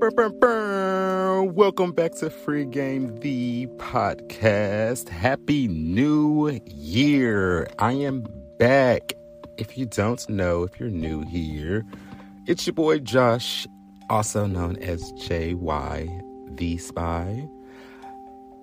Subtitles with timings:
[0.00, 5.08] Welcome back to Free Game the podcast.
[5.08, 7.66] Happy New Year.
[7.80, 8.24] I am
[8.60, 9.14] back.
[9.56, 11.84] If you don't know, if you're new here,
[12.46, 13.66] it's your boy Josh,
[14.08, 17.48] also known as JY the Spy.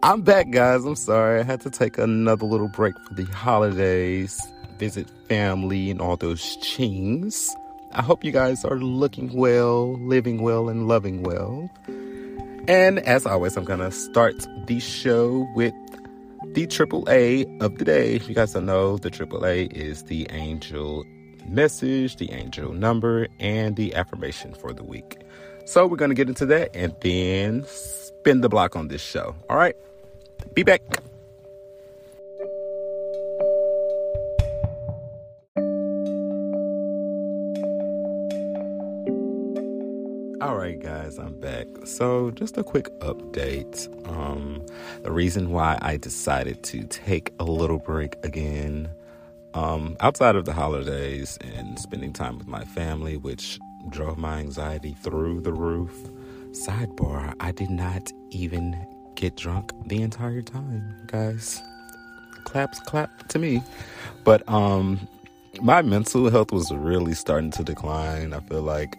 [0.03, 0.85] I'm back, guys.
[0.85, 1.41] I'm sorry.
[1.41, 4.39] I had to take another little break for the holidays,
[4.77, 7.49] visit family, and all those chings.
[7.95, 11.69] I hope you guys are looking well, living well, and loving well.
[12.67, 14.35] And as always, I'm going to start
[14.67, 15.73] the show with
[16.43, 18.15] the triple A of the day.
[18.15, 21.05] If you guys don't know, the triple A is the angel
[21.47, 25.17] message, the angel number, and the affirmation for the week.
[25.65, 29.37] So we're going to get into that and then spin the block on this show.
[29.49, 29.75] All right,
[30.53, 30.81] be back.
[40.45, 41.65] All right, guys, I'm back.
[41.85, 43.89] So, just a quick update.
[44.07, 44.63] Um,
[45.01, 48.87] the reason why I decided to take a little break again,
[49.55, 54.95] um, outside of the holidays and spending time with my family, which drove my anxiety
[55.01, 56.11] through the roof.
[56.51, 58.77] Sidebar: I did not even
[59.15, 61.59] get drunk the entire time, guys.
[62.43, 63.63] Claps, clap to me.
[64.23, 65.07] But um,
[65.59, 68.31] my mental health was really starting to decline.
[68.31, 68.95] I feel like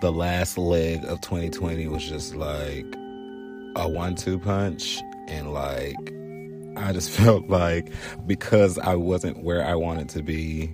[0.00, 2.86] the last leg of 2020 was just like
[3.76, 5.96] a one-two punch and like
[6.76, 7.92] I just felt like
[8.26, 10.70] because I wasn't where I wanted to be,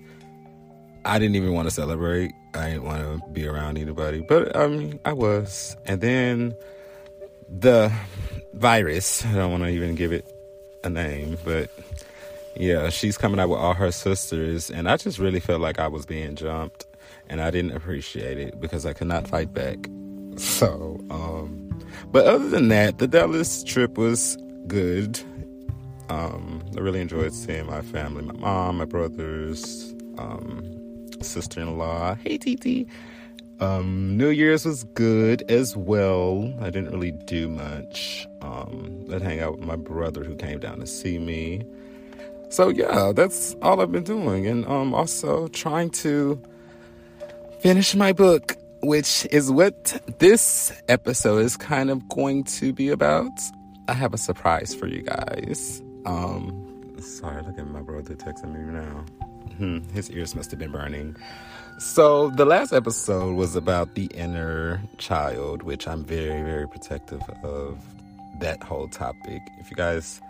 [1.04, 2.32] I didn't even want to celebrate.
[2.54, 5.76] I didn't want to be around anybody, but I mean, I was.
[5.86, 6.54] And then
[7.48, 7.92] the
[8.54, 10.26] virus, I don't want to even give it
[10.82, 11.70] a name, but
[12.56, 15.86] yeah, she's coming out with all her sisters, and I just really felt like I
[15.86, 16.86] was being jumped
[17.28, 19.88] and I didn't appreciate it because I could not fight back.
[20.36, 21.68] So, um,
[22.12, 24.38] but other than that, the Dallas trip was
[24.68, 25.20] good.
[26.08, 30.62] Um, I really enjoyed seeing my family, my mom, my brothers, um,
[31.20, 32.14] sister-in-law.
[32.14, 32.88] Hey, TT.
[33.60, 36.54] Um, New Year's was good as well.
[36.60, 38.26] I didn't really do much.
[38.40, 41.66] Um, I'd hang out with my brother who came down to see me.
[42.48, 46.40] So yeah, that's all I've been doing, and um, also trying to
[47.60, 53.30] finish my book, which is what this episode is kind of going to be about.
[53.86, 55.82] I have a surprise for you guys.
[56.06, 59.04] Um, sorry, look at my brother texting me now.
[59.58, 61.16] Hmm, his ears must have been burning.
[61.78, 67.78] So, the last episode was about the inner child, which I'm very, very protective of
[68.40, 69.42] that whole topic.
[69.58, 70.20] If you guys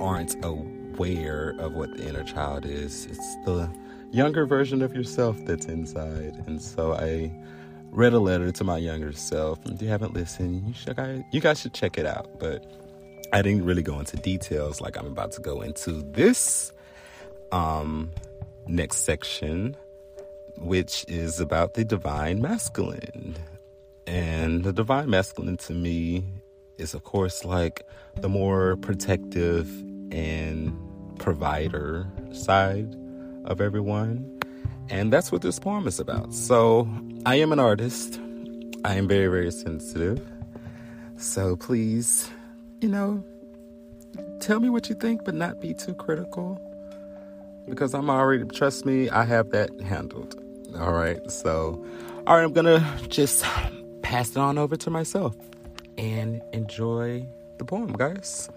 [0.00, 3.70] aren't aware of what the inner child is, it's the
[4.16, 6.42] younger version of yourself that's inside.
[6.46, 7.30] And so I
[7.90, 9.58] read a letter to my younger self.
[9.66, 12.38] If you haven't listened, you should you guys should check it out.
[12.38, 12.64] But
[13.34, 16.72] I didn't really go into details like I'm about to go into this
[17.52, 18.10] um
[18.66, 19.76] next section,
[20.56, 23.36] which is about the divine masculine.
[24.06, 26.24] And the divine masculine to me
[26.78, 27.82] is of course like
[28.16, 29.68] the more protective
[30.10, 30.74] and
[31.18, 32.96] provider side
[33.46, 34.40] of everyone.
[34.88, 36.32] And that's what this poem is about.
[36.32, 36.88] So,
[37.24, 38.20] I am an artist.
[38.84, 40.20] I am very, very sensitive.
[41.16, 42.30] So, please,
[42.80, 43.24] you know,
[44.40, 46.60] tell me what you think, but not be too critical.
[47.68, 50.40] Because I'm already, trust me, I have that handled.
[50.78, 51.30] All right.
[51.30, 51.84] So,
[52.26, 53.44] all right, I'm going to just
[54.02, 55.34] pass it on over to myself
[55.98, 57.26] and enjoy
[57.58, 58.48] the poem, guys.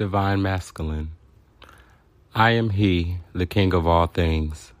[0.00, 1.10] Divine Masculine.
[2.34, 4.72] I am He, the King of all things.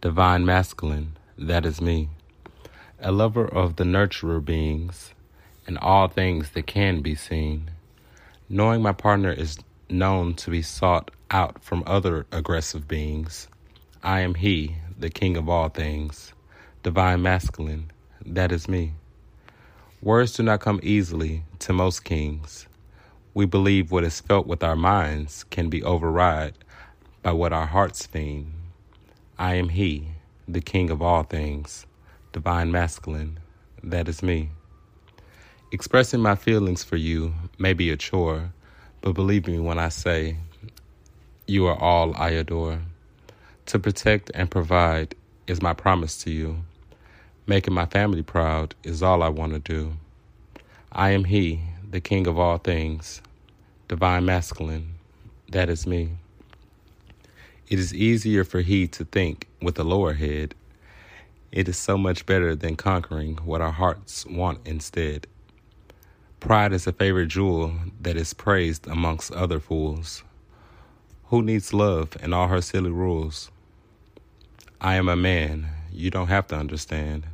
[0.00, 2.08] Divine Masculine, that is me.
[2.98, 5.14] A lover of the nurturer beings
[5.68, 7.70] and all things that can be seen.
[8.48, 13.46] Knowing my partner is known to be sought out from other aggressive beings.
[14.02, 16.32] I am He, the King of all things.
[16.82, 17.92] Divine Masculine,
[18.26, 18.94] that is me.
[20.02, 22.66] Words do not come easily to most kings.
[23.34, 26.54] We believe what is felt with our minds can be override
[27.20, 28.52] by what our hearts feign.
[29.36, 30.06] I am He,
[30.46, 31.84] the King of all things,
[32.32, 33.40] divine masculine,
[33.82, 34.50] that is me.
[35.72, 38.52] Expressing my feelings for you may be a chore,
[39.00, 40.36] but believe me when I say,
[41.48, 42.78] you are all I adore.
[43.66, 45.16] To protect and provide
[45.48, 46.58] is my promise to you.
[47.48, 49.94] Making my family proud is all I want to do.
[50.92, 51.60] I am He,
[51.94, 53.22] the King of all things,
[53.86, 54.94] divine masculine,
[55.50, 56.10] that is me.
[57.68, 60.56] It is easier for he to think with a lower head.
[61.52, 65.28] It is so much better than conquering what our hearts want instead.
[66.40, 70.24] Pride is a favorite jewel that is praised amongst other fools.
[71.26, 73.52] Who needs love and all her silly rules?
[74.80, 77.28] I am a man, you don't have to understand.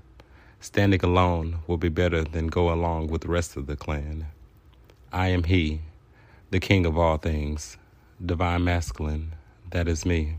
[0.61, 4.27] Standing alone will be better than go along with the rest of the clan.
[5.13, 5.81] I am he,
[6.51, 7.77] the king of all things,
[8.25, 9.35] divine masculine,
[9.73, 10.37] that is me.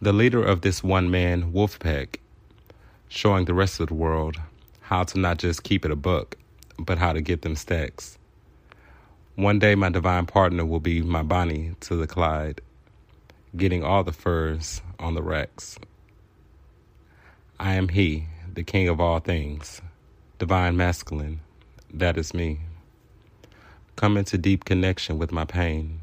[0.00, 2.20] The leader of this one man wolf pack,
[3.08, 4.36] showing the rest of the world
[4.82, 6.36] how to not just keep it a buck,
[6.78, 8.18] but how to get them stacks.
[9.34, 12.60] One day, my divine partner will be my Bonnie to the Clyde,
[13.56, 15.76] getting all the furs on the racks.
[17.58, 19.82] I am he, the king of all things,
[20.38, 21.40] divine masculine,
[21.92, 22.60] that is me.
[23.96, 26.00] Come into deep connection with my pain.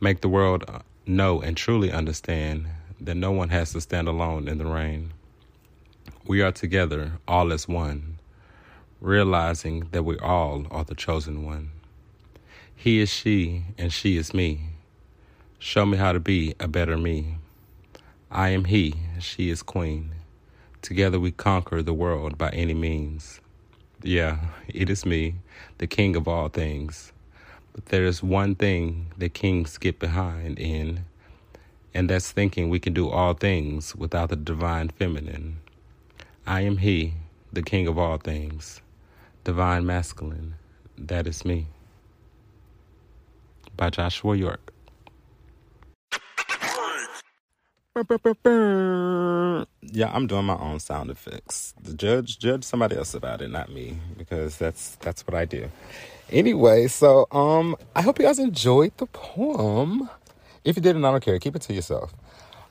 [0.00, 0.64] Make the world
[1.06, 2.66] know and truly understand
[3.00, 5.12] that no one has to stand alone in the rain.
[6.26, 8.18] We are together, all as one,
[9.00, 11.70] realizing that we all are the chosen one.
[12.76, 14.70] He is she, and she is me.
[15.58, 17.38] Show me how to be a better me.
[18.30, 20.12] I am he, she is queen.
[20.82, 23.40] Together we conquer the world by any means.
[24.02, 25.34] Yeah, it is me,
[25.78, 27.12] the king of all things.
[27.72, 31.04] But there is one thing that kings get behind in,
[31.92, 35.58] and that's thinking we can do all things without the divine feminine.
[36.46, 37.14] I am he,
[37.52, 38.80] the king of all things,
[39.42, 40.54] divine masculine.
[40.96, 41.66] That is me
[43.76, 44.72] by Joshua York.
[49.82, 51.74] Yeah, I'm doing my own sound effects.
[51.80, 55.70] The judge judge somebody else about it, not me, because that's that's what I do.
[56.30, 60.08] Anyway, so um I hope you guys enjoyed the poem.
[60.64, 61.38] If you didn't, I don't care.
[61.38, 62.12] Keep it to yourself.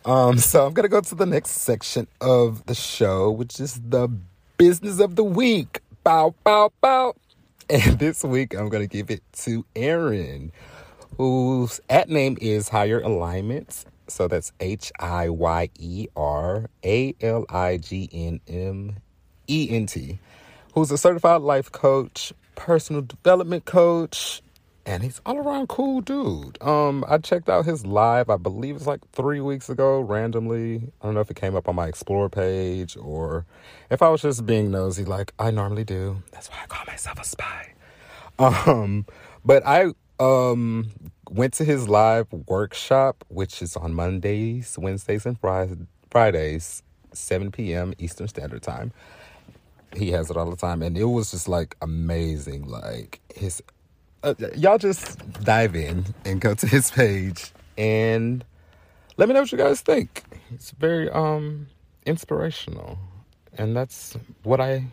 [0.05, 4.09] Um, so I'm gonna go to the next section of the show, which is the
[4.57, 5.81] business of the week.
[6.03, 7.15] Bow, bow, bow.
[7.69, 10.53] And this week I'm gonna give it to Aaron
[11.17, 13.85] whose at name is Higher Alignments.
[14.07, 18.97] So that's H I Y E R A L I G N M
[19.47, 20.19] E N T,
[20.73, 24.41] who's a certified life coach, personal development coach,
[24.87, 26.61] and he's all around cool dude.
[26.61, 30.91] Um, I checked out his live, I believe it's like three weeks ago, randomly.
[31.01, 33.45] I don't know if it came up on my explore page or
[33.89, 36.23] if I was just being nosy like I normally do.
[36.31, 37.73] That's why I call myself a spy.
[38.39, 39.07] Um,
[39.43, 40.91] but I um,
[41.29, 45.37] went to his live workshop, which is on Mondays, Wednesdays, and
[46.09, 46.83] Fridays,
[47.13, 47.93] 7 p.m.
[47.97, 48.91] Eastern Standard Time.
[49.95, 52.67] He has it all the time, and it was just like amazing.
[52.67, 53.63] Like his,
[54.23, 58.43] uh, y'all just dive in and go to his page and
[59.15, 60.23] let me know what you guys think.
[60.51, 61.67] It's very um
[62.05, 62.97] inspirational,
[63.57, 64.85] and that's what I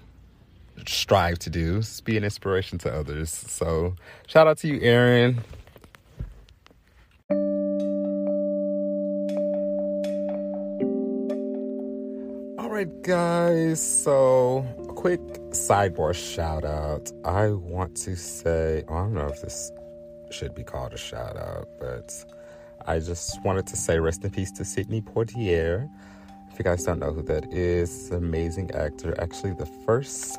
[0.86, 3.30] strive to do be an inspiration to others.
[3.30, 3.94] So
[4.26, 5.42] shout out to you, Aaron.
[12.84, 14.02] Right, guys.
[14.02, 15.22] So a quick
[15.52, 17.10] sidebar shout out.
[17.24, 19.72] I want to say, I don't know if this
[20.30, 22.12] should be called a shout out, but
[22.86, 25.88] I just wanted to say rest in peace to Sidney Poitier.
[26.52, 29.18] If you guys don't know who that is, amazing actor.
[29.18, 30.38] Actually, the first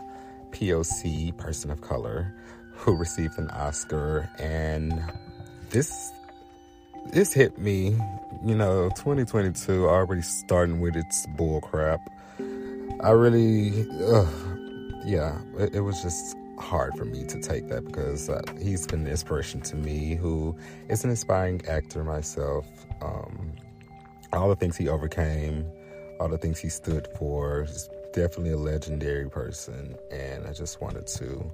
[0.52, 2.32] POC person of color
[2.74, 5.02] who received an Oscar and
[5.72, 6.12] this
[7.12, 7.98] this hit me,
[8.44, 12.02] you know, 2022 already starting with its bull crap.
[13.06, 14.26] I really uh,
[15.06, 19.02] yeah, it, it, was just hard for me to take that because uh, he's been
[19.02, 20.58] an inspiration to me who
[20.90, 22.66] is an inspiring actor myself.
[23.04, 23.54] Um,
[24.34, 25.68] all the things he overcame,
[26.20, 31.06] all the things he stood for, he's definitely a legendary person, and I just wanted
[31.06, 31.52] to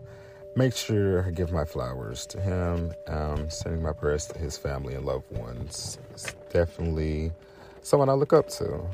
[0.56, 4.94] make sure I give my flowers to him, um, sending my prayers to his family
[4.94, 5.98] and loved ones.
[6.12, 7.34] It's definitely
[7.82, 8.88] someone I look up to.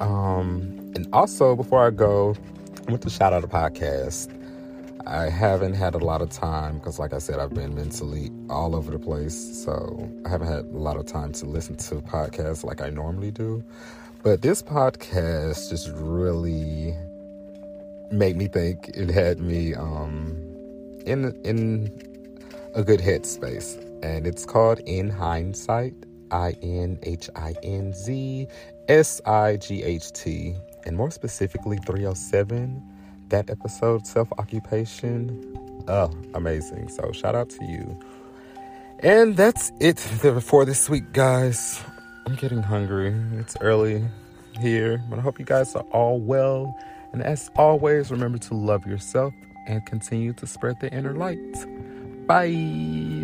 [0.00, 2.34] Um, and also, before I go,
[2.86, 4.36] I want to shout out a podcast.
[5.06, 8.76] I haven't had a lot of time because, like I said, I've been mentally all
[8.76, 9.64] over the place.
[9.64, 13.30] So I haven't had a lot of time to listen to podcasts like I normally
[13.30, 13.64] do.
[14.22, 16.94] But this podcast just really
[18.10, 18.88] made me think.
[18.94, 20.36] It had me um,
[21.06, 21.90] in in
[22.74, 25.94] a good headspace, and it's called In Hindsight.
[26.30, 28.46] I N H I N Z
[28.88, 30.54] S I G H T,
[30.86, 32.82] and more specifically 307.
[33.28, 35.84] That episode, self occupation.
[35.88, 36.88] Oh, amazing.
[36.88, 37.98] So, shout out to you.
[39.00, 41.82] And that's it for this week, guys.
[42.26, 43.14] I'm getting hungry.
[43.34, 44.04] It's early
[44.60, 46.76] here, but I hope you guys are all well.
[47.12, 49.32] And as always, remember to love yourself
[49.66, 51.38] and continue to spread the inner light.
[52.26, 53.19] Bye.